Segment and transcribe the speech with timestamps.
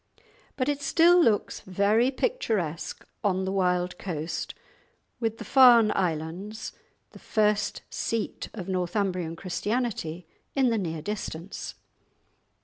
[0.57, 4.55] But it still looks very picturesque on the wild coast,
[5.19, 6.73] with the Farne Islands,
[7.11, 10.25] the first seat of Northumbrian Christianity,
[10.55, 11.75] in the near distance.